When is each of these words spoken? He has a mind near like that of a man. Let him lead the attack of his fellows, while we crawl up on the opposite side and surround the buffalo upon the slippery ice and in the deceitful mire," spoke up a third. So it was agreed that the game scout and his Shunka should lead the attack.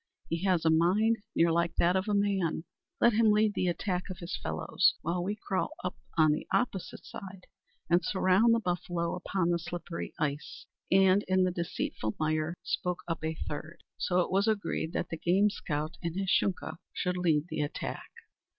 He 0.29 0.43
has 0.45 0.65
a 0.65 0.71
mind 0.71 1.17
near 1.35 1.51
like 1.51 1.75
that 1.75 1.95
of 1.95 2.07
a 2.07 2.15
man. 2.15 2.63
Let 2.99 3.13
him 3.13 3.29
lead 3.29 3.53
the 3.53 3.67
attack 3.67 4.09
of 4.09 4.17
his 4.17 4.35
fellows, 4.35 4.95
while 5.03 5.23
we 5.23 5.35
crawl 5.35 5.73
up 5.83 5.95
on 6.17 6.31
the 6.31 6.47
opposite 6.51 7.05
side 7.05 7.45
and 7.87 8.03
surround 8.03 8.55
the 8.55 8.59
buffalo 8.59 9.13
upon 9.13 9.51
the 9.51 9.59
slippery 9.59 10.15
ice 10.17 10.65
and 10.91 11.21
in 11.27 11.43
the 11.43 11.51
deceitful 11.51 12.15
mire," 12.19 12.55
spoke 12.63 13.03
up 13.07 13.23
a 13.23 13.35
third. 13.47 13.83
So 13.99 14.21
it 14.21 14.31
was 14.31 14.47
agreed 14.47 14.91
that 14.93 15.09
the 15.09 15.17
game 15.17 15.51
scout 15.51 15.97
and 16.01 16.15
his 16.15 16.31
Shunka 16.31 16.77
should 16.95 17.15
lead 17.17 17.45
the 17.49 17.61
attack. 17.61 18.09